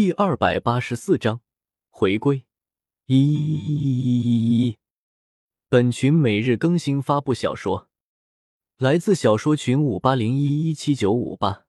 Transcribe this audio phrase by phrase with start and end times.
[0.00, 1.40] 第二百八十四章
[1.90, 2.44] 回归。
[3.06, 4.78] 一，
[5.68, 7.88] 本群每日更新发布小说，
[8.76, 11.64] 来自小说群五八零一一七九五八。